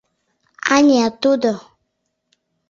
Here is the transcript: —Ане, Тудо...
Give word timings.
—Ане, 0.75 1.01
Тудо... 1.21 1.51